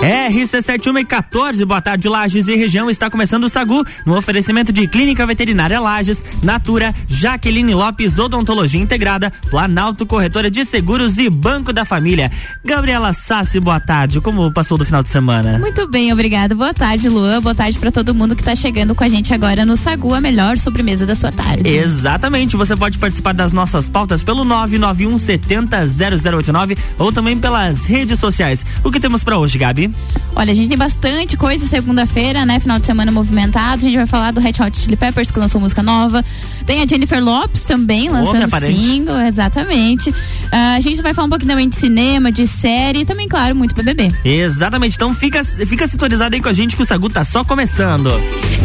[0.00, 2.88] RC7114, boa tarde, Lages e região.
[2.88, 9.30] Está começando o Sagu no oferecimento de Clínica Veterinária Lages, Natura, Jaqueline Lopes, Odontologia Integrada,
[9.50, 12.30] Planalto Corretora de Seguros e Banco da Família.
[12.64, 14.22] Gabriela Sassi, boa tarde.
[14.22, 15.58] Como passou do final de semana?
[15.58, 16.54] Muito bem, obrigada.
[16.54, 17.42] Boa tarde, Luan.
[17.42, 20.20] Boa tarde para todo mundo que está chegando com a gente agora no Sagu, a
[20.20, 21.68] melhor sobremesa da sua tarde.
[21.68, 22.56] Exatamente.
[22.56, 28.64] Você pode participar das nossas pautas pelo 991 70 0089 ou também pelas redes sociais.
[28.82, 29.89] O que temos para hoje, Gabi?
[30.34, 32.60] Olha, a gente tem bastante coisa segunda-feira, né?
[32.60, 33.76] Final de semana movimentado.
[33.76, 36.24] A gente vai falar do Red Hot Chili Peppers, que lançou música nova.
[36.64, 39.20] Tem a Jennifer Lopes também, lançando single.
[39.20, 40.10] Exatamente.
[40.10, 43.54] Uh, a gente vai falar um pouquinho também de cinema, de série e também, claro,
[43.54, 44.08] muito BBB.
[44.24, 44.94] Exatamente.
[44.94, 48.10] Então fica, fica sintonizado aí com a gente que o Sagu tá só começando.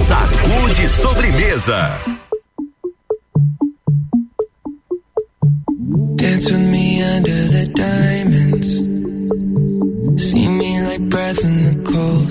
[0.07, 1.91] Sagu de sobremesa.
[6.15, 8.94] Dance with me under the diamonds.
[10.17, 12.27] See me like breath in the cold.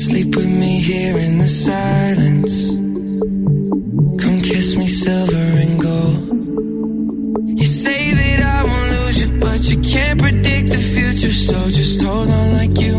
[0.00, 2.70] Sleep with me here in the silence.
[4.20, 7.58] Come kiss me silver and gold.
[7.60, 11.32] You say that I won't lose you, but you can't predict the future.
[11.32, 12.97] So just hold on like you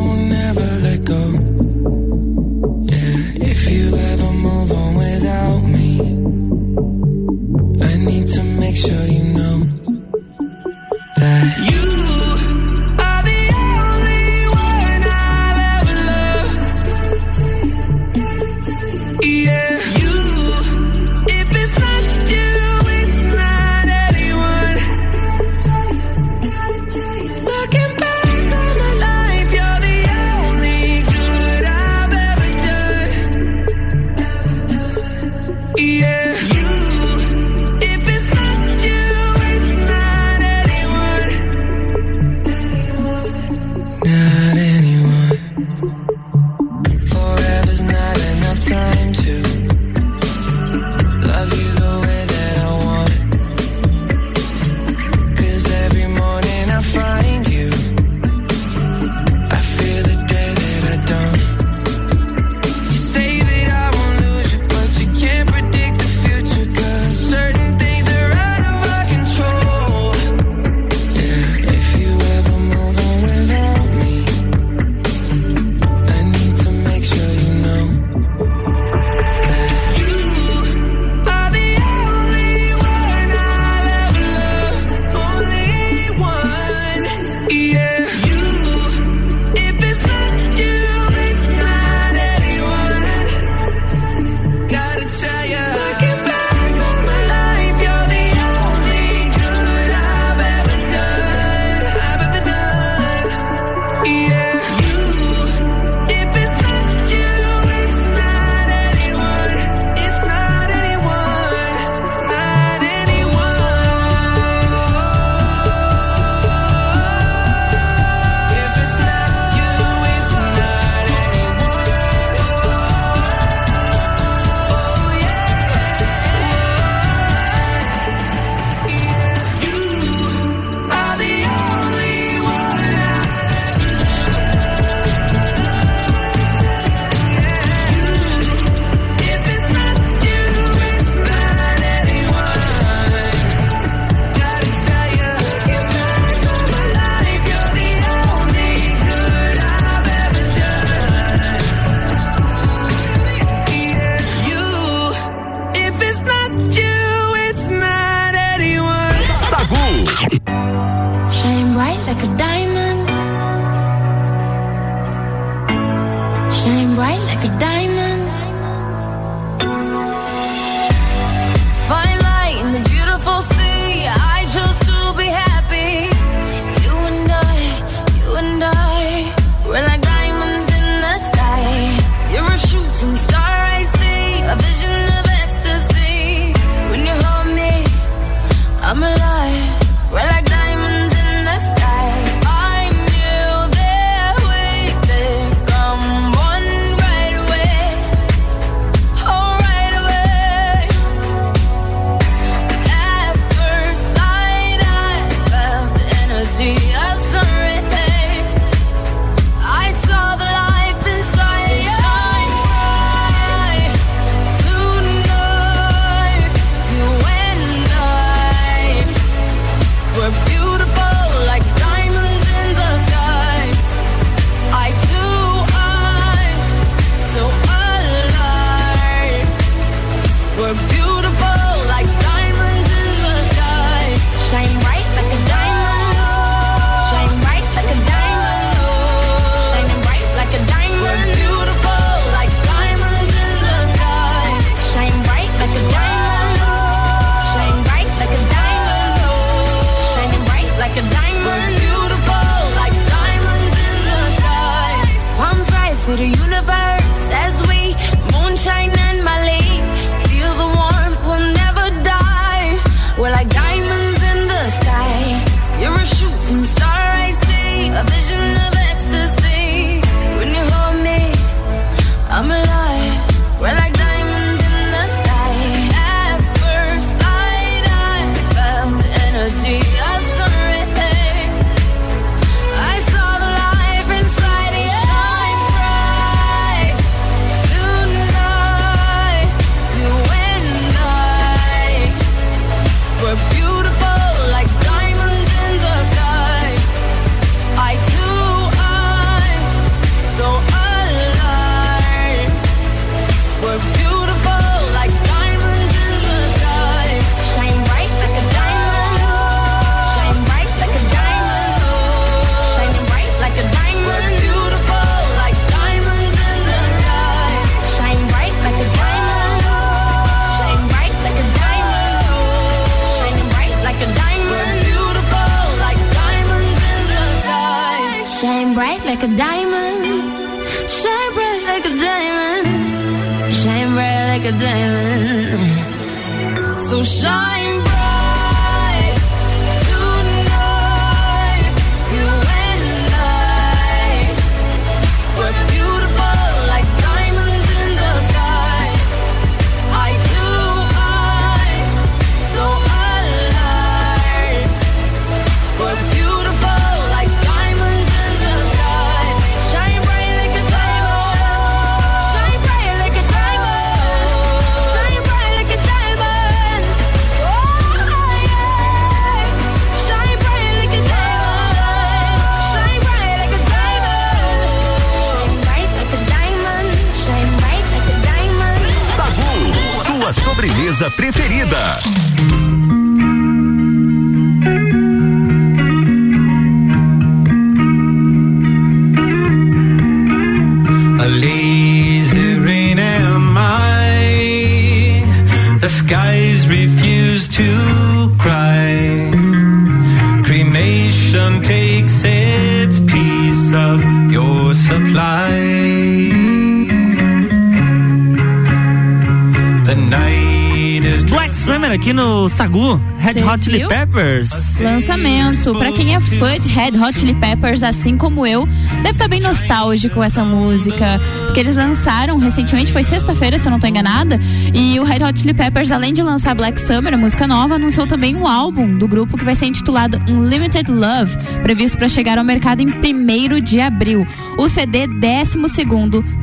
[412.60, 414.82] Sagu, Red Cê Hot Chili Peppers.
[414.82, 415.74] Lançamento.
[415.76, 418.66] Pra quem é fã de Red Hot Chili Peppers, assim como eu,
[418.98, 421.22] deve estar tá bem nostálgico essa música.
[421.46, 424.38] Porque eles lançaram recentemente, foi sexta-feira, se eu não tô enganada.
[424.74, 428.06] E o Red Hot Chili Peppers, além de lançar Black Summer, a música nova, anunciou
[428.06, 432.44] também um álbum do grupo que vai ser intitulado Unlimited Love, previsto para chegar ao
[432.44, 434.28] mercado em 1 de abril.
[434.58, 435.58] O CD 12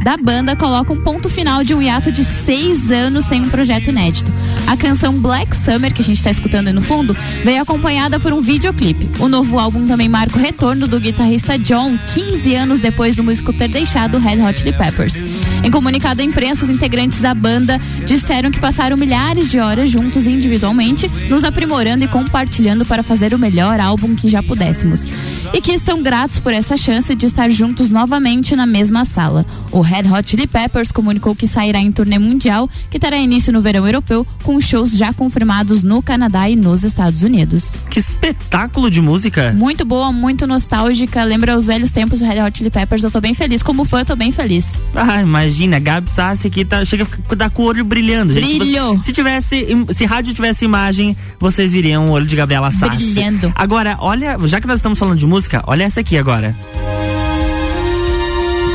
[0.02, 3.90] da banda coloca um ponto final de um hiato de seis anos sem um projeto
[3.90, 4.32] inédito.
[4.66, 8.40] A canção Black Summer, que a gente está escutando no fundo, veio acompanhada por um
[8.40, 9.08] videoclipe.
[9.20, 13.52] O novo álbum também marca o retorno do guitarrista John, 15 anos depois do músico
[13.52, 15.23] ter deixado Red Hot Chili Peppers.
[15.62, 20.26] Em comunicado à imprensa, os integrantes da banda disseram que passaram milhares de horas juntos
[20.26, 25.06] individualmente, nos aprimorando e compartilhando para fazer o melhor álbum que já pudéssemos
[25.52, 29.44] e que estão gratos por essa chance de estar juntos novamente na mesma sala.
[29.70, 33.60] O Red Hot Chili Peppers comunicou que sairá em turnê mundial, que terá início no
[33.60, 37.76] verão europeu, com shows já confirmados no Canadá e nos Estados Unidos.
[37.90, 39.52] Que espetáculo de música!
[39.56, 43.04] Muito boa, muito nostálgica, lembra os velhos tempos do Red Hot Chili Peppers.
[43.04, 43.62] Eu tô bem feliz.
[43.62, 44.66] Como fã, eu tô bem feliz.
[44.94, 48.58] Ah, imagina, Gabi Sassi aqui tá, chega a dar com o olho brilhando, gente.
[48.58, 49.00] Brilho!
[49.02, 52.96] Se, tivesse, se rádio tivesse imagem, vocês viriam o olho de Gabriela Sassi.
[52.96, 53.52] Brilhando.
[53.54, 56.56] Agora, olha, já que nós estamos falando de música, música, olha essa aqui agora.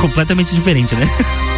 [0.00, 1.08] Completamente diferente, né?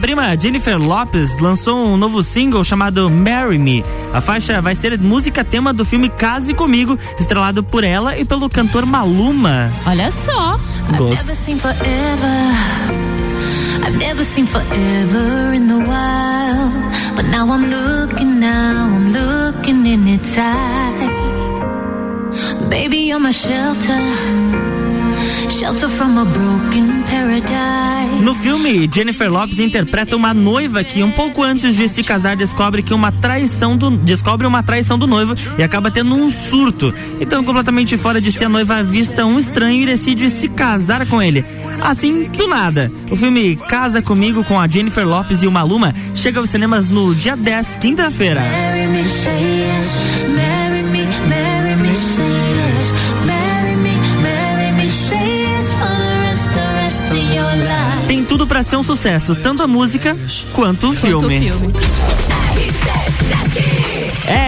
[0.00, 3.84] prima Jennifer Lopes lançou um novo single chamado Marry Me.
[4.12, 8.48] A faixa vai ser música tema do filme Case Comigo, estrelado por ela e pelo
[8.48, 9.70] cantor Maluma.
[9.86, 10.58] Olha só.
[10.96, 11.30] Gosto.
[13.82, 16.72] I've never seen forever in the wild,
[17.16, 21.10] but now I'm looking, now I'm looking in its eyes.
[22.68, 24.00] Baby, you're my shelter.
[28.30, 32.80] No filme, Jennifer Lopes interpreta uma noiva que um pouco antes de se casar descobre
[32.80, 36.94] que uma traição do descobre uma traição do noivo e acaba tendo um surto.
[37.20, 41.20] Então, completamente fora de si, a noiva avista um estranho e decide se casar com
[41.20, 41.44] ele.
[41.82, 42.88] Assim, do nada.
[43.10, 47.12] O filme Casa Comigo com a Jennifer Lopes e o Maluma chega aos cinemas no
[47.12, 48.42] dia 10, quinta-feira.
[58.60, 60.14] Para ser um sucesso, tanto a música
[60.52, 61.50] quanto o filme.
[61.50, 61.72] Quanto o filme.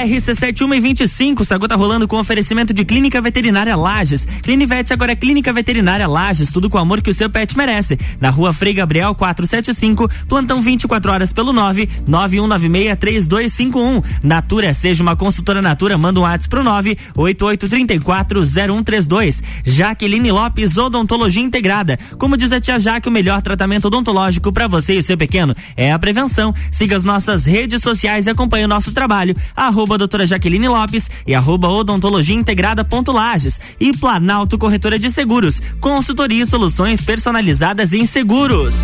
[0.02, 4.26] RC7125, Sagu tá rolando com oferecimento de Clínica Veterinária Lages.
[4.42, 7.96] Clinivete agora é Clínica Veterinária Lages, tudo com o amor que o seu pet merece.
[8.20, 14.02] Na rua Frei Gabriel 475, plantão 24 horas pelo 9 91963251.
[14.22, 19.40] Natura, seja uma consultora Natura, manda um WhatsApp pro 9 88340132.
[19.64, 21.96] Jaqueline Lopes, Odontologia Integrada.
[22.18, 25.92] Como diz a tia Jaque, o melhor tratamento odontológico para você e seu pequeno é
[25.92, 26.52] a prevenção.
[26.70, 31.34] Siga as nossas redes sociais e acompanhe o nosso trabalho arroba doutora Jaqueline Lopes e
[31.34, 38.06] arroba odontologia integrada ponto Lages e Planalto Corretora de Seguros, consultoria e soluções personalizadas em
[38.06, 38.74] seguros.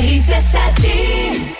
[0.00, 1.59] RC7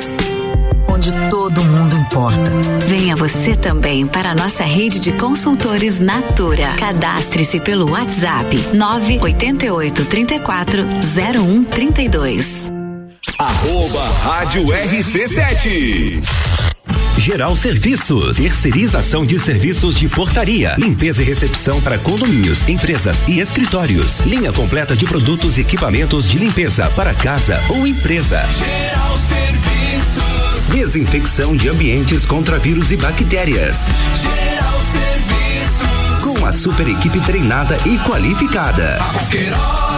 [1.01, 2.51] onde todo mundo importa.
[2.87, 6.75] Venha você também para a nossa rede de consultores Natura.
[6.77, 10.83] Cadastre-se pelo WhatsApp 988 34
[11.15, 12.71] 0132.
[13.39, 16.23] Arroba Rádio RC7.
[17.17, 24.19] Geral Serviços, terceirização de serviços de portaria, limpeza e recepção para condomínios, empresas e escritórios.
[24.19, 28.43] Linha completa de produtos e equipamentos de limpeza para casa ou empresa.
[28.47, 29.11] Geral
[30.71, 33.85] Desinfecção de ambientes contra vírus e bactérias.
[36.21, 38.97] Com a super equipe treinada e qualificada.
[39.01, 39.90] A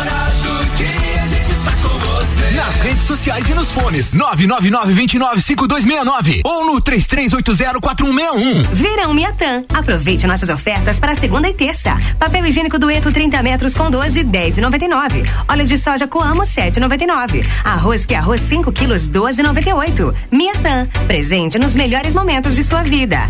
[2.65, 4.11] Nas redes sociais e nos fones.
[4.11, 8.69] 999-295269 ou no 33804161.
[8.71, 9.65] Verão Miatã.
[9.67, 11.97] Aproveite nossas ofertas para segunda e terça.
[12.17, 15.29] Papel higiênico dueto 30 metros com 12, 10,99.
[15.45, 17.45] Óleo de soja Coamo 7,99.
[17.65, 20.15] Arroz que arroz 5 quilos 12,98.
[20.31, 20.87] Miatã.
[21.05, 23.29] Presente nos melhores momentos de sua vida.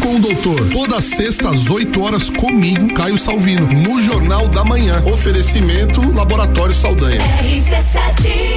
[0.01, 0.69] com o doutor.
[0.69, 5.01] Toda sexta às 8 horas comigo, Caio Salvino, no Jornal da Manhã.
[5.05, 7.21] Oferecimento Laboratório Saldanha.
[7.21, 8.51] RC7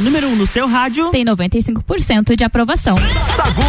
[0.00, 1.10] Número 1 um no seu rádio.
[1.10, 2.96] Tem 95% de aprovação.
[3.36, 3.62] Sagu.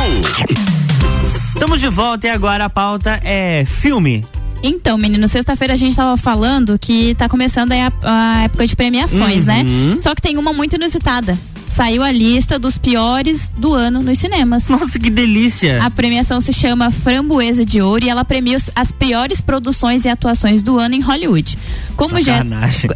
[1.27, 4.25] Estamos de volta e agora a pauta é filme.
[4.62, 8.75] Então, menino, sexta-feira a gente tava falando que tá começando aí a, a época de
[8.75, 9.63] premiações, né?
[9.63, 9.93] uhum.
[9.95, 9.98] né?
[10.00, 11.38] Só que tem uma muito inusitada
[11.79, 14.67] saiu a lista dos piores do ano nos cinemas.
[14.67, 15.81] Nossa, que delícia!
[15.81, 20.62] A premiação se chama Framboesa de Ouro e ela premia as piores produções e atuações
[20.62, 21.57] do ano em Hollywood.
[21.95, 22.43] Como já,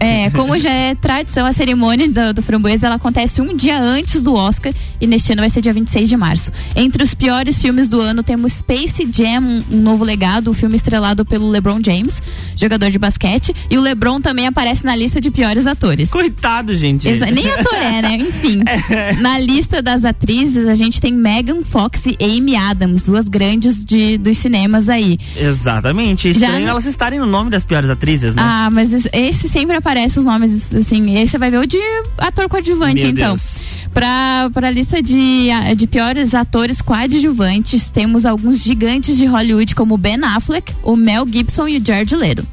[0.01, 4.21] é, como já é tradição, a cerimônia do, do Framboesa ela acontece um dia antes
[4.21, 6.51] do Oscar e neste ano vai ser dia 26 de março.
[6.75, 10.75] Entre os piores filmes do ano temos Space Jam, um novo legado, o um filme
[10.75, 12.21] estrelado pelo LeBron James,
[12.57, 16.09] jogador de basquete, e o LeBron também aparece na lista de piores atores.
[16.09, 17.07] Coitado, gente.
[17.07, 18.17] Exa nem ator é, né?
[18.17, 18.61] Enfim.
[18.72, 18.72] É.
[19.19, 24.17] Na lista das atrizes, a gente tem Megan Fox e Amy Adams, duas grandes de,
[24.17, 25.17] dos cinemas aí.
[25.35, 26.29] Exatamente.
[26.29, 26.69] Estranho Já...
[26.69, 28.41] elas estarem no nome das piores atrizes, né?
[28.43, 31.79] Ah, mas esse sempre aparece os nomes, assim, esse vai ver o de
[32.17, 33.29] ator coadjuvante, Meu então.
[33.29, 33.61] Deus.
[33.93, 40.23] Pra, pra lista de, de piores atores coadjuvantes, temos alguns gigantes de Hollywood como Ben
[40.23, 42.45] Affleck, o Mel Gibson e o George Leto.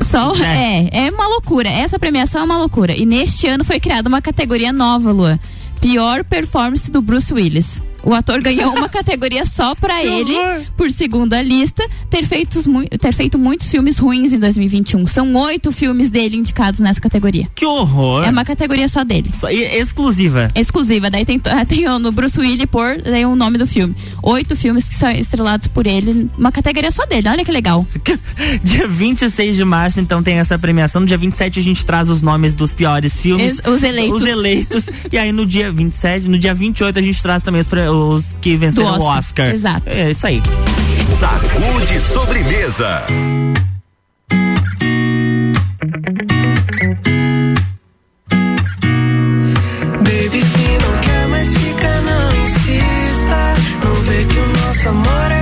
[0.00, 0.88] Só é.
[0.92, 1.68] é, é uma loucura.
[1.68, 2.96] Essa premiação é uma loucura.
[2.96, 5.38] E neste ano foi criada uma categoria nova, Lua.
[5.80, 7.82] Pior performance do Bruce Willis.
[8.04, 10.34] O ator ganhou uma categoria só para ele,
[10.76, 12.64] por segunda lista, ter, feitos,
[13.00, 15.06] ter feito muitos filmes ruins em 2021.
[15.06, 17.48] São oito filmes dele indicados nessa categoria.
[17.54, 18.24] Que horror!
[18.24, 19.30] É uma categoria só dele.
[19.32, 20.50] Só, exclusiva.
[20.54, 21.10] Exclusiva.
[21.10, 21.38] Daí tem,
[21.68, 23.94] tem no Bruce Willis por daí o nome do filme.
[24.22, 27.28] Oito filmes que são estrelados por ele, uma categoria só dele.
[27.28, 27.86] Olha que legal.
[28.62, 31.00] dia 26 de março, então, tem essa premiação.
[31.00, 33.58] No dia 27 a gente traz os nomes dos piores filmes.
[33.58, 34.20] Es, os eleitos.
[34.20, 34.90] Os eleitos.
[35.12, 38.56] e aí no dia 27, no dia 28 a gente traz também os, os que
[38.56, 39.54] venceram o Oscar.
[39.54, 39.88] Exato.
[39.88, 40.42] É isso aí.
[41.18, 43.02] Sacude sobremesa.
[49.98, 53.54] Baby, se não quer mais fica, não insista.
[53.84, 55.41] Não vê que o nosso amor é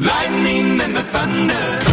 [0.00, 1.89] lightning and the thunder.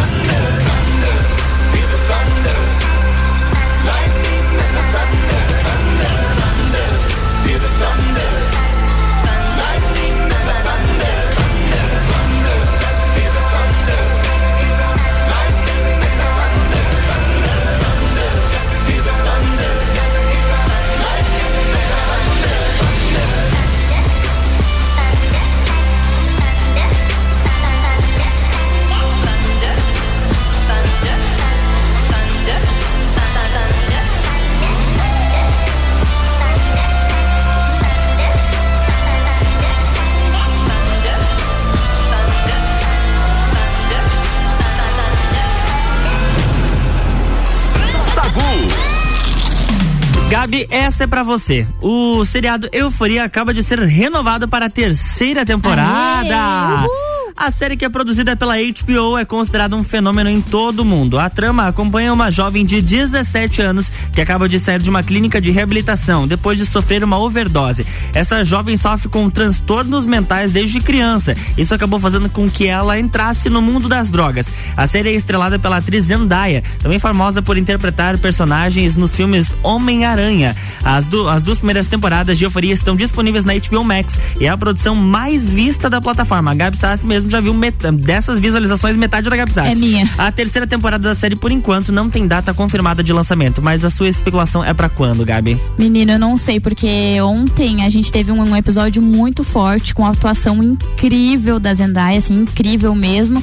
[50.70, 51.66] Essa é para você.
[51.80, 56.82] O seriado Euforia acaba de ser renovado para a terceira temporada.
[56.82, 57.07] Aê,
[57.38, 61.20] a série que é produzida pela HBO é considerada um fenômeno em todo o mundo.
[61.20, 65.40] A trama acompanha uma jovem de 17 anos que acaba de sair de uma clínica
[65.40, 67.86] de reabilitação depois de sofrer uma overdose.
[68.12, 71.36] Essa jovem sofre com transtornos mentais desde criança.
[71.56, 74.50] Isso acabou fazendo com que ela entrasse no mundo das drogas.
[74.76, 80.56] A série é estrelada pela atriz Zendaya, também famosa por interpretar personagens nos filmes Homem-Aranha.
[80.82, 84.56] As, as duas primeiras temporadas de Euforia estão disponíveis na HBO Max e é a
[84.56, 86.50] produção mais vista da plataforma.
[86.50, 87.54] A Gabi Sassi mesmo já viu
[87.94, 89.70] dessas visualizações metade da Gabsat.
[89.70, 90.08] É minha.
[90.16, 93.90] A terceira temporada da série, por enquanto, não tem data confirmada de lançamento, mas a
[93.90, 95.60] sua especulação é para quando, Gabi?
[95.78, 100.04] Menino, eu não sei, porque ontem a gente teve um, um episódio muito forte, com
[100.04, 103.42] a atuação incrível da Zendaya, assim, incrível mesmo.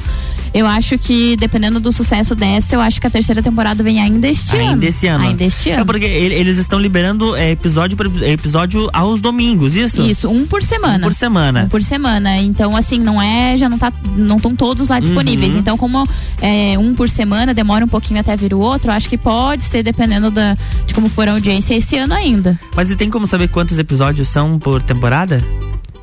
[0.56, 4.26] Eu acho que, dependendo do sucesso dessa, eu acho que a terceira temporada vem ainda
[4.26, 4.84] este ainda ano.
[4.84, 5.24] Esse ano.
[5.24, 5.82] Ainda este ano.
[5.82, 10.00] É porque eles estão liberando é, episódio por episódio aos domingos, isso?
[10.02, 11.06] Isso, um por semana.
[11.06, 11.64] Um por semana.
[11.64, 12.38] Um por semana.
[12.38, 15.54] Então, assim, não é, já não tá, não estão todos lá disponíveis.
[15.54, 15.60] Uhum.
[15.60, 16.06] Então, como
[16.40, 19.82] é, um por semana, demora um pouquinho até vir o outro, acho que pode ser
[19.82, 22.58] dependendo da, de como for a audiência esse ano ainda.
[22.74, 25.42] Mas e tem como saber quantos episódios são por temporada?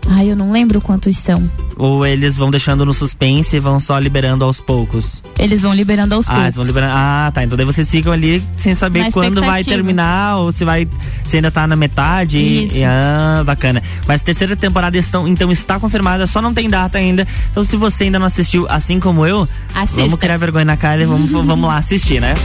[0.07, 1.49] Ai, eu não lembro quantos são.
[1.77, 5.23] Ou eles vão deixando no suspense e vão só liberando aos poucos?
[5.39, 6.55] Eles vão liberando aos ah, poucos.
[6.55, 7.43] Vão liberando, ah, tá.
[7.43, 10.87] Então daí vocês ficam ali sem saber quando vai terminar ou se vai
[11.25, 12.37] se ainda tá na metade.
[12.37, 12.77] Isso.
[12.77, 13.81] E, ah, bacana.
[14.07, 17.27] Mas terceira temporada estão, então está confirmada, só não tem data ainda.
[17.51, 20.01] Então se você ainda não assistiu, assim como eu, Assista.
[20.01, 22.35] vamos criar vergonha na cara e vamos, vamos lá assistir, né?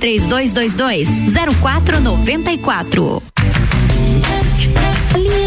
[0.00, 1.06] 3222
[1.62, 3.22] 0494.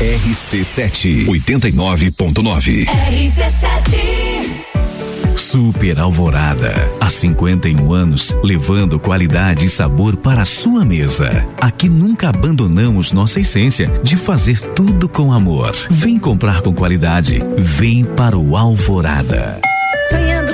[0.00, 2.86] RC7 89.9.
[2.86, 4.24] RC7
[5.36, 6.72] Super Alvorada.
[7.00, 11.46] Há 51 anos, levando qualidade e sabor para a sua mesa.
[11.60, 15.72] Aqui nunca abandonamos nossa essência de fazer tudo com amor.
[15.88, 17.40] Vem comprar com qualidade.
[17.56, 19.60] Vem para o Alvorada.
[20.10, 20.43] Sonhando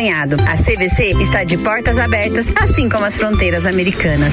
[0.00, 4.32] A CVC está de portas abertas, assim como as fronteiras americanas.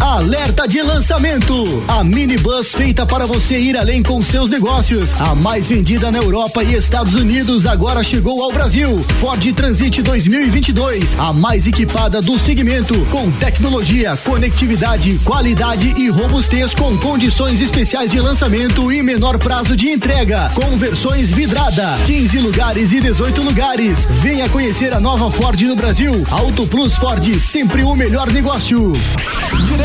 [0.00, 1.82] Alerta de lançamento!
[1.88, 5.18] A minibus feita para você ir além com seus negócios.
[5.18, 8.98] A mais vendida na Europa e Estados Unidos agora chegou ao Brasil.
[9.20, 16.96] Ford Transit 2022, a mais equipada do segmento, com tecnologia, conectividade, qualidade e robustez com
[16.98, 20.50] condições especiais de lançamento e menor prazo de entrega.
[20.54, 24.06] Com versões vidrada, 15 lugares e 18 lugares.
[24.22, 26.22] Venha conhecer a nova Ford no Brasil.
[26.30, 28.92] Auto Plus Ford, sempre o melhor negócio.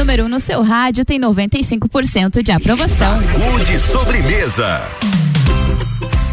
[0.10, 3.22] Número 1 um no seu rádio tem 95% de aprovação.
[3.22, 4.82] Saúde de sobremesa.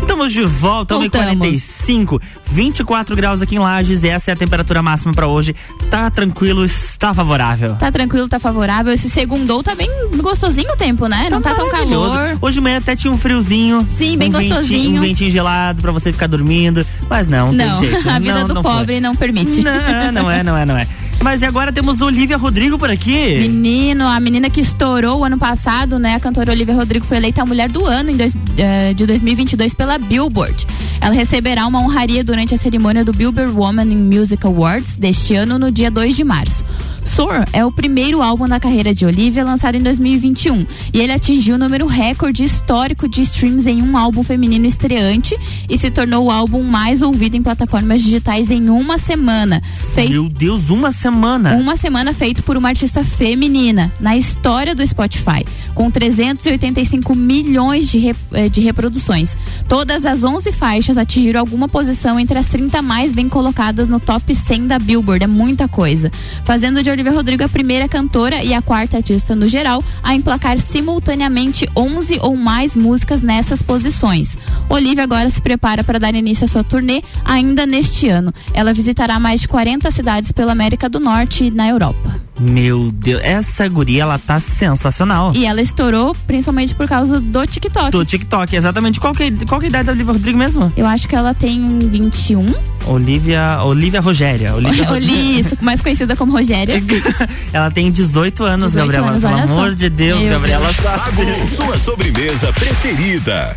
[0.01, 5.27] Estamos de volta, 1h45, 24 graus aqui em Lages, essa é a temperatura máxima para
[5.27, 5.55] hoje.
[5.91, 7.75] Tá tranquilo, está favorável.
[7.75, 8.95] Tá tranquilo, tá favorável.
[8.95, 9.91] Esse segundou tá bem
[10.23, 11.25] gostosinho o tempo, né?
[11.25, 12.39] Tá Não tá tão calor.
[12.41, 13.87] Hoje de manhã até tinha um friozinho.
[13.91, 14.63] Sim, bem um gostosinho.
[14.63, 18.09] Ventinho, um ventinho gelado para você ficar dormindo, mas não, não, tem jeito.
[18.09, 19.01] a vida não, do não pobre foi.
[19.01, 19.61] não permite.
[19.61, 20.87] Não, não é, não é, não é.
[21.23, 23.41] Mas agora temos Olivia Rodrigo por aqui.
[23.41, 26.15] Menino, a menina que estourou o ano passado, né?
[26.15, 29.75] A cantora Olivia Rodrigo foi eleita a mulher do ano em dois, uh, de 2022
[29.75, 30.67] pela Billboard.
[31.01, 35.59] Ela receberá uma honraria durante a cerimônia do Billboard Woman in Music Awards deste ano,
[35.59, 36.65] no dia 2 de março.
[37.07, 41.55] Soar é o primeiro álbum da carreira de Olivia lançado em 2021 e ele atingiu
[41.55, 45.37] o número recorde histórico de streams em um álbum feminino estreante
[45.69, 49.63] e se tornou o álbum mais ouvido em plataformas digitais em uma semana.
[49.95, 50.09] Fei...
[50.09, 51.55] Meu Deus, uma semana!
[51.55, 57.99] Uma semana feito por uma artista feminina na história do Spotify, com 385 milhões de,
[57.99, 58.19] rep...
[58.51, 59.39] de reproduções.
[59.69, 64.35] Todas as 11 faixas atingiram alguma posição entre as 30 mais bem colocadas no top
[64.35, 66.11] 100 da Billboard, é muita coisa.
[66.45, 70.59] Fazendo de Olivia Rodrigo a primeira cantora e a quarta artista no geral a emplacar
[70.59, 74.39] simultaneamente 11 ou mais músicas nessas posições.
[74.67, 78.33] Olivia agora se prepara para dar início à sua turnê ainda neste ano.
[78.55, 82.26] Ela visitará mais de 40 cidades pela América do Norte e na Europa.
[82.39, 85.33] Meu Deus, essa guria, ela tá sensacional.
[85.35, 87.91] E ela estourou principalmente por causa do TikTok.
[87.91, 89.01] Do TikTok, exatamente.
[89.01, 90.73] Qual que, é, qual que é a idade da Olivia Rodrigo mesmo?
[90.77, 92.55] Eu acho que ela tem 21.
[92.87, 94.55] Olivia, Olivia Rogéria.
[94.55, 94.87] Olivia
[95.41, 96.83] Isso, mais conhecida como Rogéria.
[97.53, 99.11] ela tem 18 anos, 18 Gabriela.
[99.11, 99.75] Anos, Pelo amor só.
[99.77, 100.69] de Deus, Meu Gabriela.
[101.17, 101.51] Deus.
[101.51, 103.57] Sua sobremesa preferida.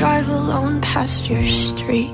[0.00, 2.10] drive alone past your street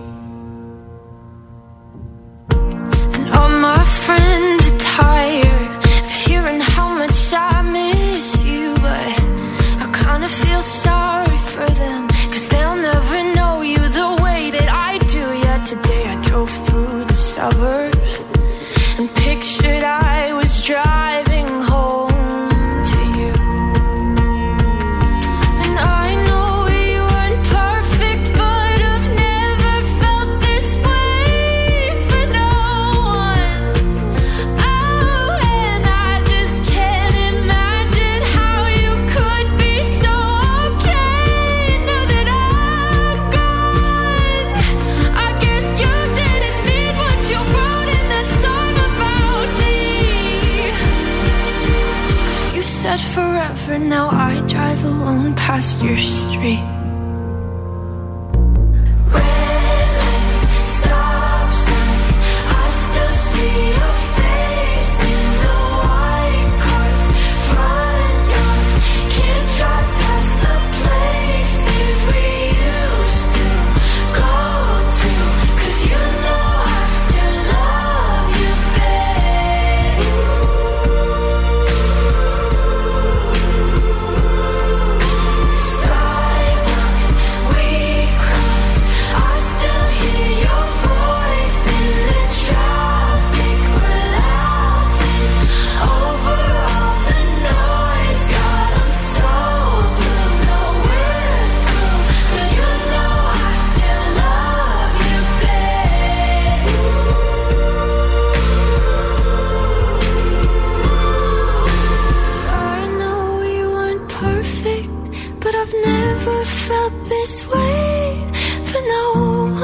[117.27, 118.37] always wait
[118.69, 119.05] for no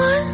[0.06, 0.28] one.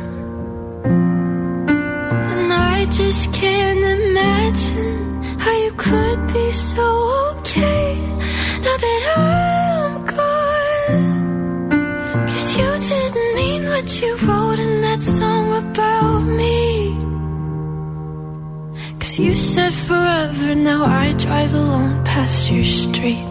[2.33, 6.87] And I just can't imagine how you could be so
[7.33, 7.97] okay
[8.65, 11.09] now that I'm gone.
[12.29, 16.97] Cause you didn't mean what you wrote in that song about me.
[19.01, 23.28] Cause you said forever, now I drive alone past your street.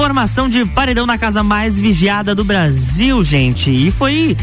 [0.00, 3.70] Formação de paredão na casa mais vigiada do Brasil, gente.
[3.70, 4.34] E foi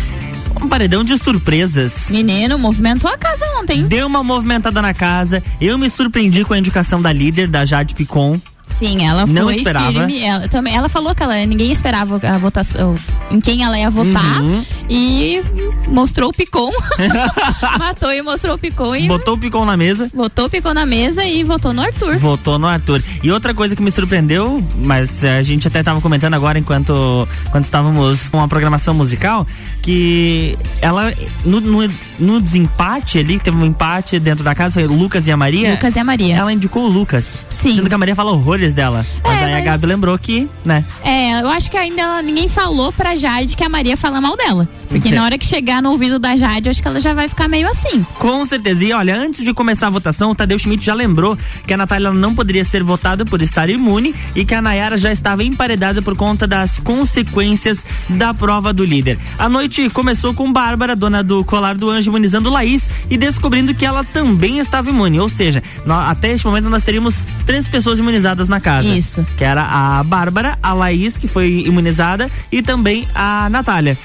[0.61, 2.09] um paredão de surpresas.
[2.09, 3.83] Menino, movimentou a casa ontem.
[3.83, 5.41] Deu uma movimentada na casa.
[5.59, 8.39] Eu me surpreendi com a indicação da líder, da Jade Picon.
[8.77, 9.91] Sim, ela não foi esperava.
[9.91, 10.21] firme.
[10.21, 12.95] Ela, também, ela falou que ela, ninguém esperava a votação,
[13.31, 14.41] em quem ela ia votar.
[14.41, 14.63] Uhum.
[14.87, 15.41] E
[15.87, 16.69] mostrou o Picon.
[17.79, 18.95] Matou e mostrou o Picon.
[18.95, 20.09] E botou o Picon na mesa.
[20.13, 22.17] Botou o Picon na mesa e votou no Arthur.
[22.17, 23.01] Votou no Arthur.
[23.23, 27.65] E outra coisa que me surpreendeu, mas a gente até estava comentando agora enquanto, enquanto
[27.65, 29.47] estávamos com a programação musical,
[29.81, 31.11] que ela,
[31.43, 31.81] no, no
[32.19, 35.71] no desempate ali, teve um empate dentro da casa, foi o Lucas e a Maria.
[35.71, 36.35] Lucas e a Maria.
[36.35, 37.43] Ela indicou o Lucas.
[37.49, 37.75] Sim.
[37.75, 39.05] Sendo que a Maria fala horrores dela.
[39.23, 40.83] Mas É, aí a mas- Gabi lembrou que, né?
[41.03, 44.67] É, eu acho que ainda ninguém falou pra Jade que a Maria fala mal dela.
[44.89, 45.15] Porque Sim.
[45.15, 47.47] na hora que chegar no ouvido da Jade, eu acho que ela já vai ficar
[47.49, 48.05] meio assim.
[48.17, 48.83] Com certeza.
[48.85, 51.37] E olha, antes de começar a votação, o Tadeu Schmidt já lembrou
[51.67, 55.11] que a Natália não poderia ser votada por estar imune e que a Nayara já
[55.11, 59.19] estava emparedada por conta das consequências da prova do líder.
[59.37, 63.85] A noite começou com Bárbara, dona do colar do anjo, imunizando Laís e descobrindo que
[63.85, 65.19] ela também estava imune.
[65.19, 65.61] Ou seja,
[66.07, 68.87] até este momento nós teríamos três pessoas imunizadas na casa.
[68.87, 69.25] Isso.
[69.37, 73.97] Que era a Bárbara, a Laís, que foi imunizada, e também a Natália.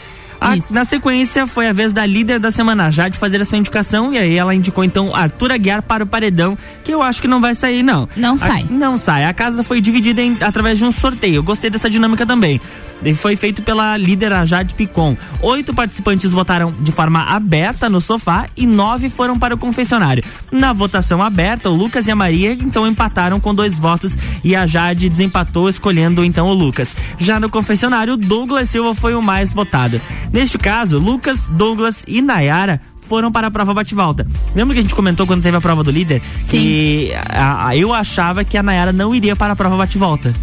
[0.43, 3.59] A- na sequência, foi a vez da líder da semana já de fazer a sua
[3.59, 7.29] indicação e aí ela indicou então Arthur Aguiar para o paredão, que eu acho que
[7.29, 8.09] não vai sair não.
[8.17, 8.67] Não A- sai.
[8.71, 9.25] não sai.
[9.25, 11.37] A casa foi dividida em- através de um sorteio.
[11.37, 12.61] Eu gostei dessa dinâmica também.
[13.05, 15.17] E foi feito pela líder a Jade Picon.
[15.41, 20.23] Oito participantes votaram de forma aberta no sofá e nove foram para o confessionário.
[20.53, 24.69] Na votação aberta, o Lucas e a Maria então empataram com dois votos e a
[24.69, 26.95] Jade desempatou escolhendo então o Lucas.
[27.19, 30.01] Já no confessionário, Douglas Silva foi o mais votado.
[30.33, 34.27] Neste caso, Lucas, Douglas e Nayara foram para a prova bate-volta.
[34.55, 36.23] Lembra que a gente comentou quando teve a prova do líder?
[36.49, 40.35] Que a- a- eu achava que a Nayara não iria para a prova bate-volta.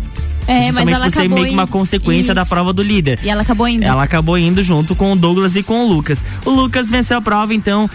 [0.47, 2.49] É, mas ela por ser meio que uma consequência da Isso.
[2.49, 3.19] prova do líder.
[3.23, 3.83] E ela acabou indo.
[3.83, 6.23] Ela acabou indo junto com o Douglas e com o Lucas.
[6.43, 7.87] O Lucas venceu a prova, então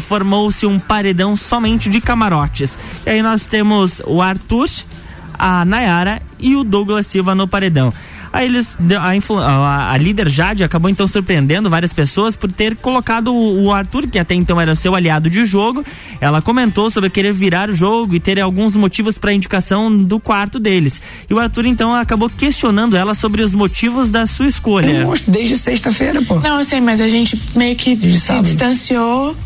[0.00, 2.78] formou-se um paredão somente de camarotes.
[3.04, 4.68] E aí nós temos o Arthur,
[5.36, 7.92] a Nayara e o Douglas Silva no paredão.
[8.32, 12.76] Aí eles, a, influ- a- a líder Jade acabou então surpreendendo várias pessoas por ter
[12.76, 15.84] colocado o, o Arthur, que até então era seu aliado de jogo.
[16.20, 20.58] Ela comentou sobre querer virar o jogo e ter alguns motivos para indicação do quarto
[20.58, 21.00] deles.
[21.28, 24.90] E o Arthur então acabou questionando ela sobre os motivos da sua escolha.
[24.90, 26.38] Eu mostro desde sexta-feira, pô.
[26.40, 28.44] Não, eu sei, mas a gente meio que se sábado.
[28.44, 29.36] distanciou.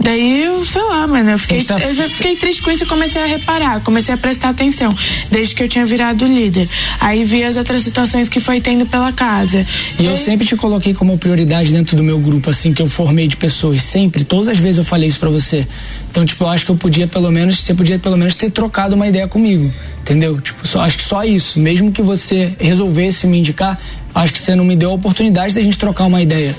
[0.00, 2.86] Daí eu, sei lá, mano, eu, fiquei, Sexta- eu já fiquei triste com isso e
[2.86, 4.94] comecei a reparar, comecei a prestar atenção,
[5.30, 6.68] desde que eu tinha virado líder.
[7.00, 9.66] Aí vi as outras situações que foi tendo pela casa.
[9.98, 13.26] E eu sempre te coloquei como prioridade dentro do meu grupo, assim, que eu formei
[13.26, 13.82] de pessoas.
[13.82, 15.66] Sempre, todas as vezes eu falei isso pra você.
[16.10, 18.94] Então, tipo, eu acho que eu podia pelo menos, você podia pelo menos ter trocado
[18.94, 19.72] uma ideia comigo.
[20.02, 20.40] Entendeu?
[20.40, 21.58] Tipo, só, acho que só isso.
[21.58, 23.78] Mesmo que você resolvesse me indicar,
[24.14, 26.54] acho que você não me deu a oportunidade da gente trocar uma ideia.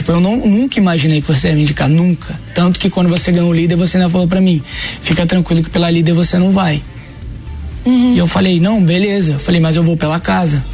[0.00, 2.40] Tipo, eu não, nunca imaginei que você ia me indicar, nunca.
[2.54, 4.62] Tanto que quando você ganhou o líder, você ainda falou pra mim:
[5.02, 6.82] fica tranquilo que pela líder você não vai.
[7.84, 9.32] E eu falei: não, beleza.
[9.32, 10.64] Eu falei, mas eu vou pela casa.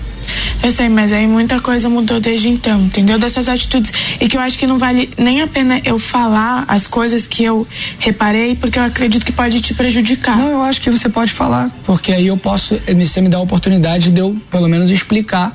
[0.63, 3.19] Eu sei, mas aí muita coisa mudou desde então, entendeu?
[3.19, 3.93] Dessas atitudes.
[4.21, 7.43] E que eu acho que não vale nem a pena eu falar as coisas que
[7.43, 7.67] eu
[7.99, 10.39] reparei, porque eu acredito que pode te prejudicar.
[10.39, 13.39] Não, eu acho que você pode falar, porque aí eu posso, eh, você me dá
[13.39, 15.53] a oportunidade de eu, pelo menos, explicar.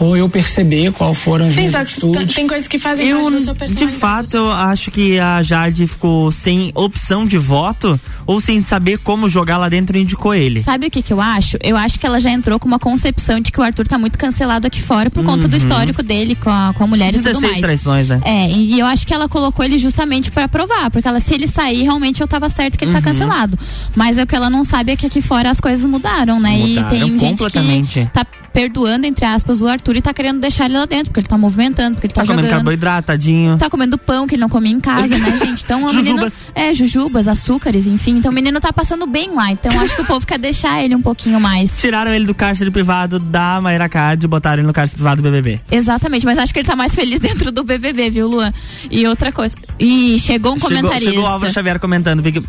[0.00, 3.20] Ou eu perceber qual foram as Sim, minhas só que tem coisas que fazem Eu,
[3.20, 3.98] parte da sua de personalidade.
[4.00, 9.28] fato, eu acho que a Jade ficou sem opção de voto ou sem saber como
[9.28, 10.60] jogar lá dentro e indicou ele.
[10.60, 11.56] Sabe o que que eu acho?
[11.62, 14.18] Eu acho que ela já entrou com uma concepção de que o Arthur tá muito
[14.18, 15.62] cancelado aqui fora por conta do Uhum.
[15.62, 17.60] histórico dele com a, com a mulher e tudo 16 mais.
[17.60, 18.20] traições, né?
[18.24, 21.46] É, e eu acho que ela colocou ele justamente pra provar, porque ela, se ele
[21.46, 23.00] sair, realmente eu tava certo que ele Uhum.
[23.00, 23.58] tá cancelado.
[23.94, 26.56] Mas é o que ela não sabe é que aqui fora as coisas mudaram, né?
[26.56, 28.00] Mudaram e tem gente completamente.
[28.00, 31.20] que tá perdoando, entre aspas, o Arthur e tá querendo deixar ele lá dentro, porque
[31.20, 32.56] ele tá movimentando, porque ele tá, Tá comendo jogando.
[32.58, 33.56] carboidrato, tadinho.
[33.58, 35.62] Tá comendo pão que ele não comia em casa, né, gente?
[35.64, 36.26] Então o menino.
[36.54, 38.18] É, jujubas, açúcares, enfim.
[38.18, 39.50] Então o menino tá passando bem lá.
[39.50, 41.80] Então acho que o povo quer deixar ele um pouquinho mais.
[41.80, 45.24] Tiraram ele do cárcere privado da Mayra Card e botaram ele no cárcere privado do
[45.30, 45.60] BBB.
[45.70, 48.52] Exatamente, mas acho que ele tá mais feliz dentro do BBB, viu, Luan?
[48.90, 49.56] E outra coisa.
[49.78, 51.10] E chegou um Chegou, comentarista.
[51.10, 52.20] chegou o Álvaro Xavier comentando.
[52.22, 52.42] Big...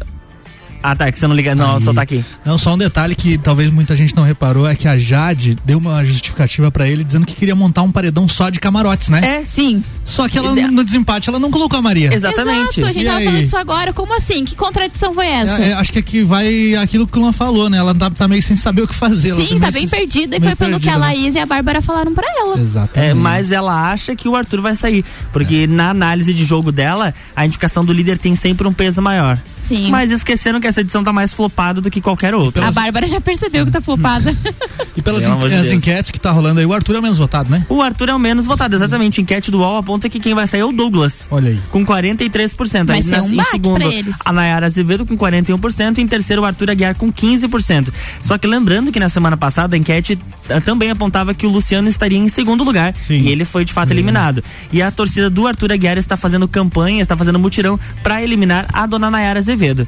[0.83, 1.55] Ah, tá, é que você não liga.
[1.55, 2.23] Não, só tá aqui.
[2.45, 5.77] Não, só um detalhe que talvez muita gente não reparou é que a Jade deu
[5.77, 9.21] uma justificativa pra ele dizendo que queria montar um paredão só de camarotes, né?
[9.23, 9.45] É.
[9.47, 9.81] Sim.
[10.03, 12.13] Só que ela no desempate ela não colocou a Maria.
[12.13, 13.25] Exato, a gente E tava aí?
[13.25, 13.93] falando disso agora.
[13.93, 14.43] Como assim?
[14.43, 15.63] Que contradição foi essa?
[15.63, 17.77] É, é, acho que aqui vai aquilo que o Luan falou, né?
[17.77, 19.33] Ela tá, tá meio sem saber o que fazer.
[19.35, 21.21] Sim, tá meio bem perdida e foi pelo que a perdida, né?
[21.23, 22.59] Laís e a Bárbara falaram pra ela.
[22.59, 23.11] Exatamente.
[23.11, 25.05] É, mas ela acha que o Arthur vai sair.
[25.31, 29.39] Porque na análise de jogo dela, a indicação do líder tem sempre um peso maior.
[29.55, 29.89] Sim.
[29.89, 32.67] Mas esquecendo que essa edição tá mais flopada do que qualquer outra.
[32.67, 34.35] A Bárbara já percebeu que tá flopada.
[34.95, 37.17] E pelas amor de as enquetes que tá rolando aí, o Arthur é o menos
[37.17, 37.65] votado, né?
[37.69, 39.21] O Arthur é o menos votado, exatamente.
[39.21, 41.27] Enquete do UOL aponta que quem vai sair é o Douglas.
[41.31, 41.59] Olha aí.
[41.71, 42.87] Com 43%.
[42.87, 44.15] Vai Aí, ser um em baque segundo, pra eles.
[44.23, 45.97] a Nayara Azevedo com 41%.
[45.97, 47.89] E em terceiro, o Arthur Aguiar com 15%.
[48.21, 50.19] Só que lembrando que na semana passada a enquete
[50.49, 52.93] ah, também apontava que o Luciano estaria em segundo lugar.
[53.09, 54.43] E ele foi de fato eliminado.
[54.71, 58.85] E a torcida do Arthur Aguiar está fazendo campanha, está fazendo mutirão para eliminar a
[58.85, 59.87] dona Nayara Azevedo.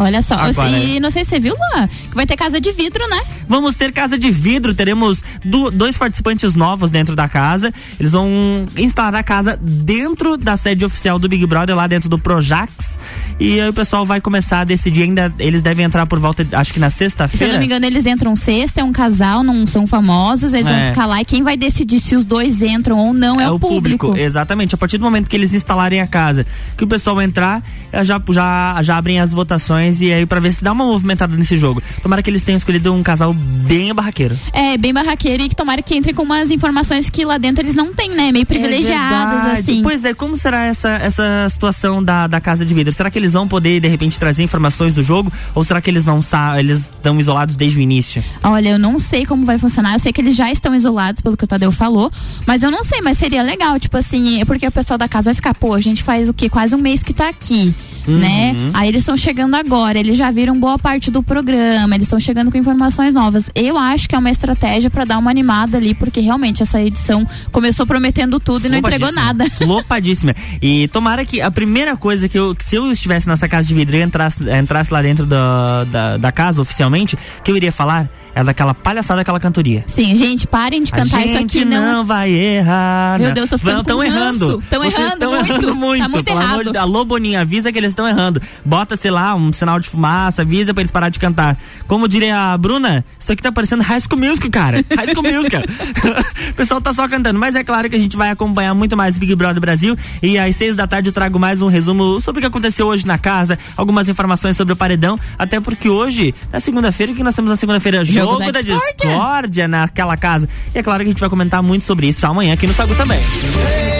[0.00, 2.70] Olha só, Agora, e não sei se você viu, Luan, que vai ter casa de
[2.70, 3.20] vidro, né?
[3.48, 7.72] Vamos ter casa de vidro, teremos do, dois participantes novos dentro da casa.
[7.98, 8.28] Eles vão
[8.76, 12.98] instalar a casa dentro da sede oficial do Big Brother, lá dentro do Projax.
[13.40, 15.34] E aí o pessoal vai começar a decidir ainda.
[15.38, 17.44] Eles devem entrar por volta, acho que na sexta-feira.
[17.46, 20.66] Se eu não me engano, eles entram sexta, é um casal, não são famosos, eles
[20.66, 20.70] é.
[20.70, 23.50] vão ficar lá e quem vai decidir se os dois entram ou não é, é
[23.50, 24.06] o, público.
[24.06, 24.16] público.
[24.16, 24.74] Exatamente.
[24.74, 26.46] A partir do momento que eles instalarem a casa,
[26.76, 27.62] que o pessoal entrar,
[28.04, 31.56] já, já, já abrem as votações e aí para ver se dá uma movimentada nesse
[31.56, 31.82] jogo.
[32.02, 34.38] Tomara que eles tenham escolhido um casal bem barraqueiro.
[34.52, 37.74] É, bem barraqueiro e que tomara que entre com umas informações que lá dentro eles
[37.74, 38.30] não têm, né?
[38.32, 39.82] Meio é privilegiadas, é assim.
[39.82, 42.92] Pois é, como será essa, essa situação da, da casa de vidro?
[42.92, 45.32] Será que eles vão poder, de repente, trazer informações do jogo?
[45.54, 46.20] Ou será que eles não
[46.58, 48.22] eles estão isolados desde o início?
[48.42, 49.94] Olha, eu não sei como vai funcionar.
[49.94, 52.10] Eu sei que eles já estão isolados, pelo que o Tadeu falou,
[52.46, 55.34] mas eu não sei, mas seria legal, tipo assim, porque o pessoal da casa vai
[55.34, 56.48] ficar, pô, a gente faz o quê?
[56.48, 57.74] Quase um mês que tá aqui
[58.12, 58.52] né?
[58.56, 58.70] Uhum.
[58.74, 62.50] Aí eles estão chegando agora, eles já viram boa parte do programa, eles estão chegando
[62.50, 63.50] com informações novas.
[63.54, 67.26] Eu acho que é uma estratégia para dar uma animada ali, porque realmente essa edição
[67.52, 69.48] começou prometendo tudo e não entregou nada.
[69.56, 70.34] Flopadíssima.
[70.60, 73.74] E tomara que a primeira coisa que eu, que se eu estivesse nessa casa de
[73.74, 78.08] vidro e entrasse, entrasse lá dentro da, da, da casa oficialmente, que eu iria falar
[78.34, 79.84] é daquela palhaçada daquela cantoria.
[79.88, 81.64] Sim, gente, parem de cantar isso aqui.
[81.64, 83.18] não, não vai errar.
[83.18, 84.60] Meu Deus, tô ficando Estão errando.
[84.60, 86.02] Estão errando, estão errando muito.
[86.02, 86.52] Tá muito Pelo errado.
[86.52, 86.84] amor de Deus.
[86.84, 88.40] Alô, Boninho, avisa que eles estão errando.
[88.64, 91.58] Bota, sei lá, um sinal de fumaça, avisa pra eles parar de cantar.
[91.86, 94.84] Como diria a Bruna, isso aqui tá parecendo High School Music, cara.
[94.96, 95.56] High School Music.
[96.50, 97.38] o pessoal tá só cantando.
[97.38, 99.96] Mas é claro que a gente vai acompanhar muito mais Big Brother Brasil.
[100.22, 103.06] E às seis da tarde eu trago mais um resumo sobre o que aconteceu hoje
[103.06, 105.18] na casa, algumas informações sobre o paredão.
[105.38, 109.66] Até porque hoje, na segunda-feira, que nós temos na segunda-feira, jogo, jogo, da, da discórdia
[109.66, 110.48] naquela casa.
[110.74, 112.94] E é claro que a gente vai comentar muito sobre isso amanhã aqui no Sagu
[112.94, 113.18] também.
[113.18, 113.97] Hey,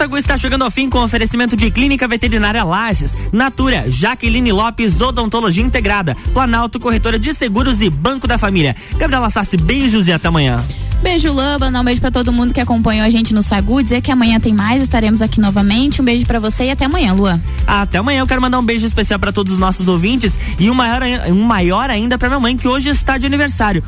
[0.00, 5.62] Sagu está chegando ao fim com oferecimento de Clínica Veterinária Lages, Natura, Jaqueline Lopes, Odontologia
[5.62, 8.74] Integrada, Planalto Corretora de Seguros e Banco da Família.
[8.96, 10.64] Gabriela Sassi, beijos e até amanhã.
[11.02, 11.66] Beijo, Lamba.
[11.68, 13.82] Um beijo para todo mundo que acompanhou a gente no Sagu.
[13.82, 16.00] Dizer que amanhã tem mais, estaremos aqui novamente.
[16.00, 17.38] Um beijo para você e até amanhã, Luan.
[17.66, 18.20] Até amanhã.
[18.20, 21.44] Eu quero mandar um beijo especial para todos os nossos ouvintes e um maior, um
[21.44, 23.84] maior ainda para minha mãe, que hoje está de aniversário.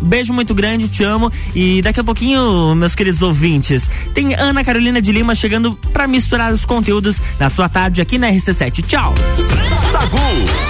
[0.00, 1.30] Beijo muito grande, te amo.
[1.54, 6.52] E daqui a pouquinho, meus queridos ouvintes, tem Ana Carolina de Lima chegando para misturar
[6.52, 8.84] os conteúdos na sua tarde aqui na RC7.
[8.84, 9.14] Tchau.
[9.90, 10.67] Sagu.